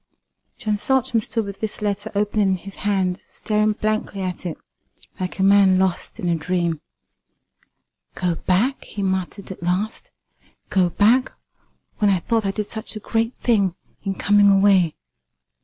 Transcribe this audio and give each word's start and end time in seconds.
John 0.57 0.77
Saltram 0.77 1.19
stood 1.21 1.45
with 1.45 1.59
this 1.59 1.79
letter 1.79 2.11
open 2.15 2.39
in 2.39 2.55
his 2.55 2.73
hand, 2.77 3.19
staring 3.27 3.73
blankly 3.73 4.21
at 4.21 4.47
it, 4.47 4.57
like 5.19 5.37
a 5.37 5.43
man 5.43 5.77
lost 5.77 6.19
in 6.19 6.27
a 6.27 6.33
dream. 6.33 6.81
"Go 8.15 8.33
back!" 8.33 8.83
he 8.83 9.03
muttered 9.03 9.51
at 9.51 9.61
last 9.61 10.09
"go 10.71 10.89
back, 10.89 11.31
when 11.99 12.09
I 12.09 12.17
thought 12.19 12.47
I 12.47 12.51
did 12.51 12.65
such 12.65 12.95
a 12.95 12.99
great 12.99 13.35
thing 13.41 13.75
in 14.01 14.15
coming 14.15 14.49
away! 14.49 14.95